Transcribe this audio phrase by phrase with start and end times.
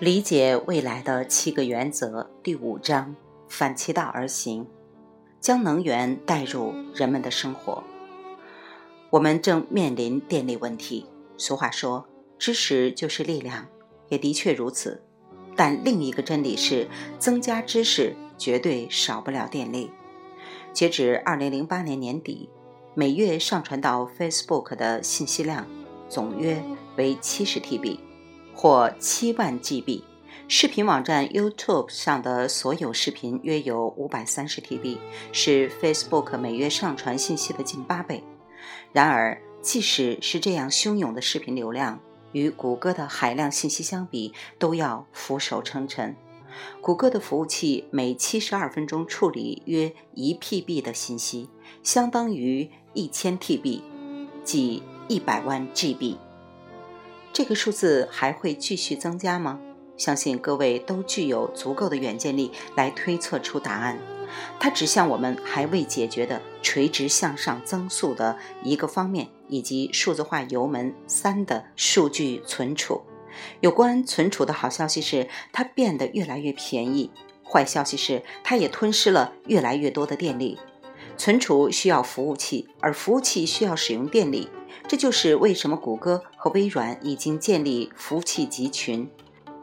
[0.00, 3.16] 理解未来的七个原则第五章：
[3.48, 4.64] 反其道而行，
[5.40, 7.82] 将能源带入人们的生活。
[9.10, 11.06] 我们正面临电力问题。
[11.36, 12.06] 俗话说
[12.38, 13.66] ：“知识就是力量”，
[14.08, 15.02] 也的确如此。
[15.56, 16.86] 但另一个真理是，
[17.18, 19.90] 增加知识绝对少不了电力。
[20.72, 22.48] 截止二零零八年年底，
[22.94, 25.66] 每月上传到 Facebook 的信息量
[26.08, 26.62] 总约
[26.96, 27.98] 为七十 TB。
[28.60, 30.02] 或七万 GB，
[30.48, 34.98] 视频网站 YouTube 上的所有视频约有五百三十 TB，
[35.30, 38.24] 是 Facebook 每月上传信息的近八倍。
[38.92, 42.00] 然而，即使是这样汹涌的视频流量，
[42.32, 46.16] 与谷歌的海量信息相比，都要俯首称臣。
[46.80, 51.48] 谷歌的服务器每七十二分钟处理约一 PB 的信息，
[51.84, 53.82] 相当于一千 TB，
[54.42, 56.16] 即一百万 GB。
[57.32, 59.60] 这个数字还会继续增加吗？
[59.96, 63.98] 相信各位都具有足够的远见力来推测出答案。
[64.60, 73.02] 它指向我们还未解决的垂直向上增速的一个方面，以及数字化油门三的数据存储。
[73.60, 77.10] 有关存储的好消息是，它变得越来越便宜；
[77.44, 80.58] 坏消息是，它也吞噬了越来越多的电力。
[81.16, 84.48] 存储需要服务器，而服务器需要使用电力。
[84.88, 89.06] 这就是为什么谷歌和微软已经建立服务器集群。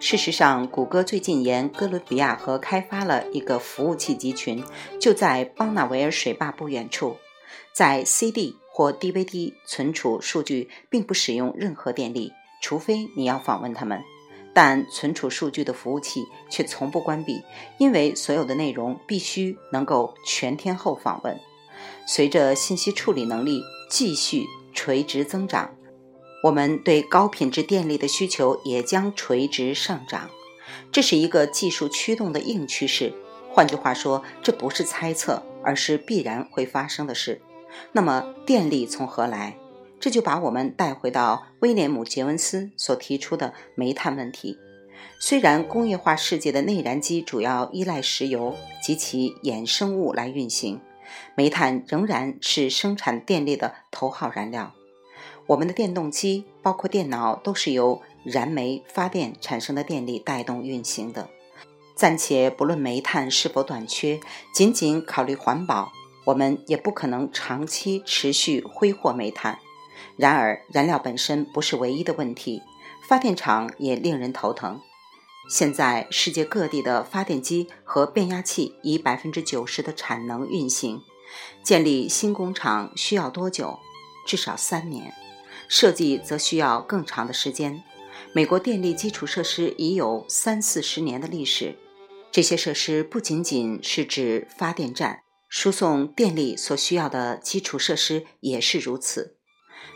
[0.00, 4.64] 事实上，谷歌最近沿哥伦比亚河开发了一个服务器集群，
[5.00, 7.16] 就在邦纳维尔水坝不远处。
[7.72, 14.02] 在 CD 或 DVD 存储数据并不使用任何电力，除非你要访问它们。
[14.52, 17.40] 但存储数据的服务器却从不关闭，
[17.78, 21.38] 因为所有的内容必须能够全天候访问。
[22.08, 24.44] 随着信息处理能力继续。
[24.72, 25.74] 垂直增长，
[26.44, 30.30] 我们对高品质电力的需求也将垂直上涨。
[30.90, 33.12] 这是一个技术驱动的硬趋势。
[33.50, 37.40] 换句话说，这不是猜测，而是必然会发生的事。
[37.92, 39.56] 那么，电力从何来？
[40.00, 44.58] 这就把我们带回到威廉姆·杰文斯所提出的煤炭问题。
[45.20, 50.80] 虽然工业化世界的内燃机主要依赖石油及其衍生物来运行。
[51.34, 54.72] 煤炭仍然是生产电力的头号燃料。
[55.46, 61.28] 我们的电动机，包括电脑，都是由燃煤发电产生的电力带动运行的。
[61.94, 64.20] 暂且不论煤炭是否短缺，
[64.54, 65.92] 仅仅考虑环保，
[66.24, 69.58] 我们也不可能长期持续挥霍煤炭。
[70.16, 72.62] 然而，燃料本身不是唯一的问题，
[73.08, 74.80] 发电厂也令人头疼。
[75.50, 81.00] 现在，世界各地的发电机和变压器以百分之九十的产能运行。
[81.62, 83.78] 建立新工厂需要多久？
[84.26, 85.12] 至少三年。
[85.68, 87.82] 设计则需要更长的时间。
[88.32, 91.76] 美国电力基础设施已有三四十年的历史。
[92.30, 99.36] 这些设施不仅仅是指发电站，输送电力所需要的基础设施也是如此。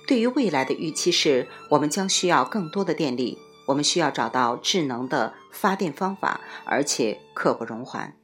[0.06, 3.38] 对于未来的预期是，我们将需要更多的电力。
[3.66, 8.14] 我们需要找到智能的发电方法，而且刻不容缓。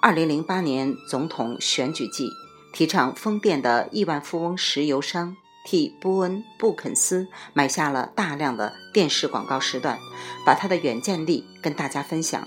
[0.00, 2.30] 二零零八年总统选举季，
[2.72, 9.98] 提倡风电的亿万富翁石油商替波恩·布肯斯买下了大量的电视广告时段，
[10.44, 12.46] 把他的远见力跟大家分享。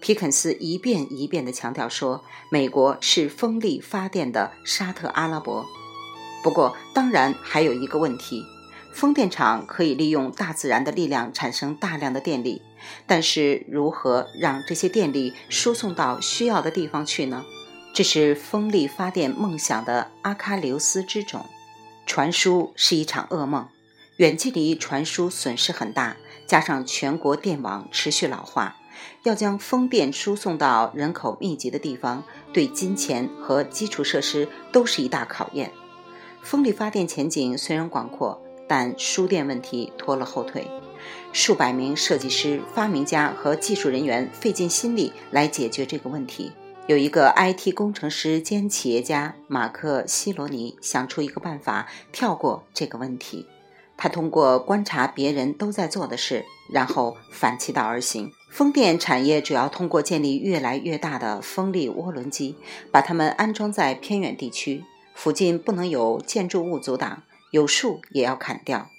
[0.00, 5.64] 皮肯斯一遍一遍地强调说：“美国是风力发电的沙特阿拉伯。”
[6.42, 8.44] 不过，当然还有一个问题。
[8.92, 12.62] 风电场可以利用大自然的力量产生大量的电力，
[13.06, 17.44] 但是如何让这些电力输送到需要的地方去呢？
[17.94, 21.46] 这是风力发电梦想的阿喀琉斯之种。
[22.06, 23.68] 传输是一场噩梦，
[24.16, 26.16] 远距离传输损失很大，
[26.46, 28.76] 加上全国电网持续老化，
[29.22, 35.72] 要将风电输送到人口密集的地方，对金钱和基础设施都是一大考验。
[36.42, 38.42] 风力发电前景虽然广阔。
[38.74, 40.66] 但输电问题拖了后腿，
[41.30, 46.52] 数百名设计师、发明家和技术人员费尽心力来解决这个问题。
[46.86, 53.46] 有一个 IT 工程师兼企业家马克·希罗尼想出一个办法，跳过这个问题。
[53.98, 58.30] 他通过观察别人都在做的事，然后反其道而行。
[58.50, 62.56] 风电产业主要通过建立越来越大的风力涡轮机，
[62.90, 64.82] 把它们安装在偏远地区，
[65.14, 67.22] 附近不能有建筑物阻挡。
[67.52, 68.90] 有树也要砍掉。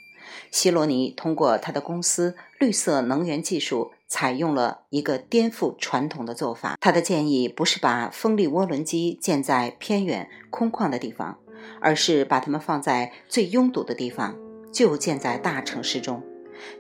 [0.50, 6.78] 希罗尼通过他的公司绿色能源技术，采用了一个颠覆传统的做法。
[6.80, 11.40] 他的建议不是把风力涡轮机建在偏远空旷的地方，
[11.82, 14.36] 而是把它们放在最拥堵的地方，
[14.72, 16.24] 就建在大城市中。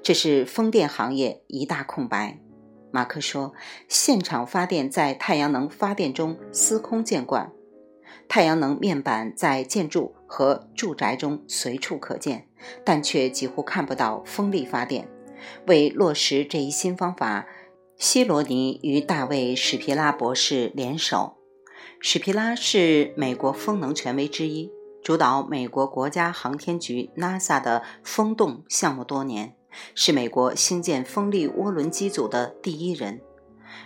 [0.01, 2.39] 这是风电行业一大空白。
[2.91, 3.53] 马克说
[3.89, 7.51] ：“现场发电在太阳能发电中司空见惯，
[8.27, 12.47] 太阳能面板在建筑和住宅中随处可见，
[12.83, 15.07] 但却几乎看不到风力发电。
[15.68, 17.45] 为落实这一新方法，
[17.97, 21.38] 希罗尼与大卫·史皮拉博士联手。
[22.00, 24.71] 史皮拉是美国风能权威之一，
[25.03, 29.56] 主导美国国家航天局 NASA 的风洞项目多年。”
[29.94, 33.21] 是美国兴建风力涡轮机组的第一人。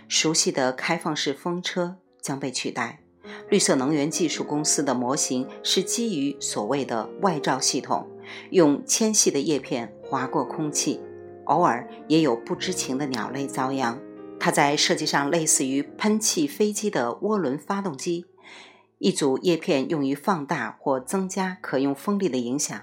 [0.08, 3.00] 熟悉的开放式风车将被取代。
[3.48, 8.06] 绿色能源技术公司的模型是基于所谓的外罩系统，
[8.50, 11.00] 用纤细的叶片划过空气，
[11.44, 13.98] 偶尔也有不知情的鸟类遭殃。
[14.40, 18.26] 它在设计上类似于喷气飞机的涡轮发动机，
[18.98, 22.80] 一组叶片用于放大或增加可用风力的影响。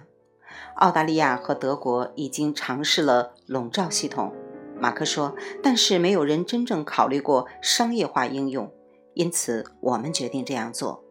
[0.76, 4.34] 澳大利亚和德国已经尝试了笼罩系统，
[4.78, 8.70] 马克说，但是没有人真正考虑过商业化应用，
[9.16, 11.04] 因此我们决定这样做。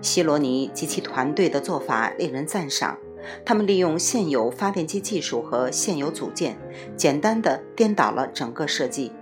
[0.00, 2.96] 希罗尼及其团队的做法令人赞赏，
[3.44, 6.58] 他们利用现有发电机技术和现有组件，
[6.96, 9.12] 简单的颠倒了整个设计，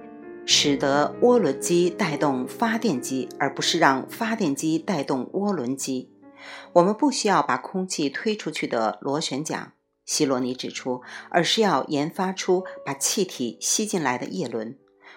[0.44, 6.12] 使得涡轮机带动发电机，而不是让发电机带动涡轮机。
[6.74, 9.72] 我们不需要把空气推出去的螺旋桨，
[10.04, 14.76] 希罗尼指出，而是要研发出把气体吸进来的叶轮。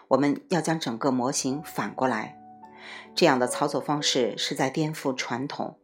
[0.09, 2.40] 我们要将整个模型反过来。
[3.13, 5.77] 这样的操作方式是在颠覆传统。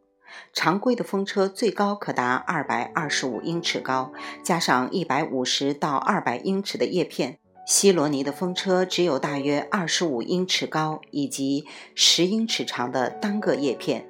[0.52, 4.12] 常规的风车最高可达二百二十五英尺高，
[4.42, 7.38] 加上一百五十到二百英尺的叶片。
[7.66, 14.06] 希罗尼的风车只有大约二十五英尺高以及十英尺长的单个叶片。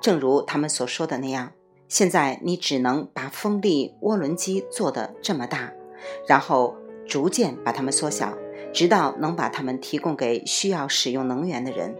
[0.00, 1.52] 正如他们所说的那样，
[1.88, 5.72] 现在你只能把风力涡轮机做得这么大，
[6.26, 6.76] 然后
[7.06, 8.36] 逐渐把它们缩小，
[8.72, 11.94] 直到能把它们提供给需要使用能源的人。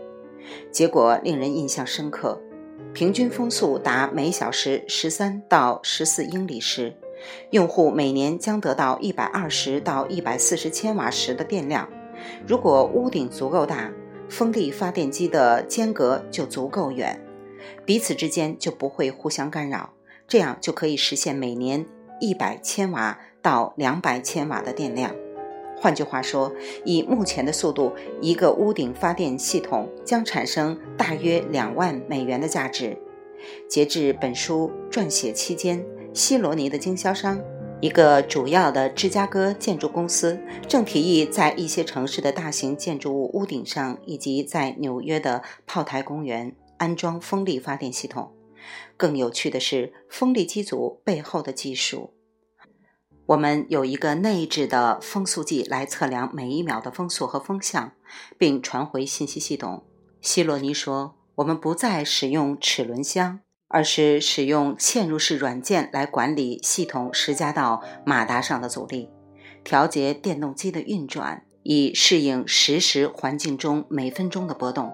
[0.71, 2.41] 结果令人印象深刻，
[2.93, 6.97] 平均风速达每小时十三到十四英里时，
[7.51, 11.89] 用户每年将得到一百二十到一百四十千瓦时的电量。
[12.47, 13.91] 如果屋顶足够大，
[14.29, 17.21] 风力发电机的间隔就足够远。
[17.85, 19.91] 彼此之间就不会互相干扰，
[20.27, 21.85] 这样就可以实现每年
[22.21, 25.15] 一百千瓦到两百千瓦的电量。
[25.81, 26.53] 换句话说，
[26.85, 32.97] 以目前的速度，一个屋顶发电系统将产生大约两万美元的价值。
[33.69, 37.41] 截至本书撰写期间，希罗尼的经销商，
[37.81, 46.55] 一个主要的芝加哥建筑公司，正提议在一些城市的大型建筑物屋顶上，以及在纽约的炮台公园。
[46.79, 48.31] 安装风力发电系统。
[48.97, 52.11] 更有趣的是，风力机组背后的技术。
[53.29, 57.93] 我们有一个内置的风速计来测量每一秒的风速和风向，
[58.39, 59.85] 并传回信息系统。
[60.23, 69.11] 希罗尼说：“我们不再使用齿轮箱，而是使用嵌入式软件来管理系统施加到马达上的阻力，
[69.63, 74.91] 调节电动机的运转，以适应实时环境中每分钟的波动。”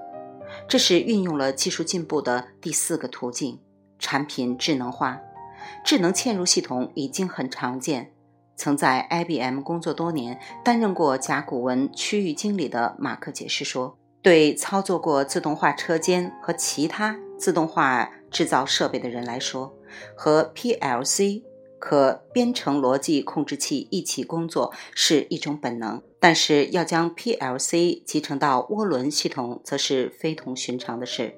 [0.69, 3.61] 这是运用了技术进步的第四个途径——
[4.01, 5.21] 产品智能化。
[5.85, 8.11] 智能嵌入系统已经很常见。
[8.57, 19.75] 曾在 IBM 工作多年、担任过甲骨文区域经理的马克解释说：“对操作过自动化车间和其他自动化制造设备的人来说，
[20.17, 21.43] 和 PLC。”
[21.77, 31.35] 可编程逻辑控制器一起工作是一种本能，但是要将 PLC 集成到涡轮系统则是非同寻常的事。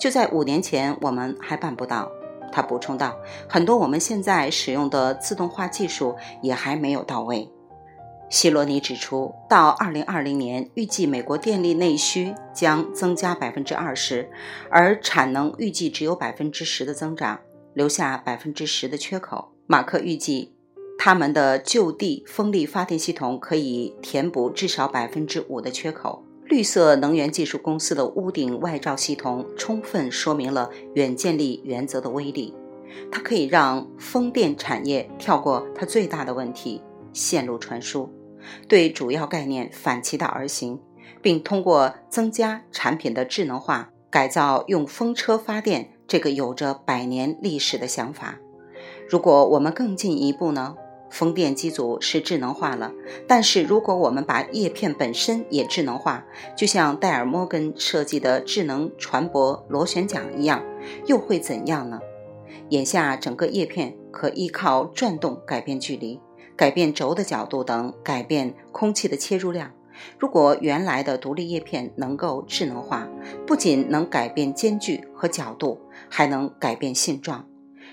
[0.00, 2.10] 就在五年前，我们还办不到。
[2.56, 3.14] 他补充道
[3.46, 7.52] ：“很多我们现在使用的自动化技术也还没有到位。”
[8.30, 14.30] 希罗尼指出，到2020年，预计美国电力内需将增加百分之二十，
[14.70, 17.40] 而产能预计只有百分之十的增长，
[17.74, 19.52] 留下百分之十的缺口。
[19.66, 20.54] 马克预计，
[20.98, 26.24] 他们的就地风力发电系统可以填补至少百分之五的缺口。
[26.48, 32.54] 绿色能源技术公司的屋顶外罩系统充分说明了远见力原则的威力。
[33.10, 36.80] 它可以让风电产业跳过它最大的问题——
[37.12, 38.08] 线路传输，
[38.68, 40.80] 对主要概念反其道而行，
[41.20, 48.38] 并通过增加产品的智能化，改造用风车发电这个有着百年历史的想法。
[49.08, 50.76] 如果我们更进一步呢？
[51.10, 52.92] 风电机组是智能化了，
[53.26, 56.24] 但是如果我们把叶片本身也智能化，
[56.56, 60.62] 就像戴尔摩根设计的智能船舶螺旋桨一样，
[61.06, 62.00] 又会怎样呢？
[62.70, 66.20] 眼下整个叶片可依靠转动改变距离，
[66.56, 69.72] 改变轴的角度等，改变空气的切入量。
[70.18, 73.08] 如果原来的独立叶片能够智能化，
[73.46, 77.48] 不仅能改变间距和角度，还能改变性状，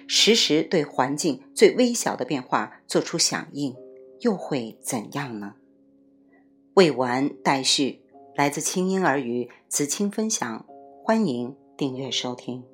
[0.07, 3.75] 实时对环境最微小的变化做出响应，
[4.21, 5.55] 又会怎样呢？
[6.75, 8.01] 未完待续，
[8.35, 10.65] 来自清音儿语子青分享，
[11.03, 12.72] 欢迎订阅收听。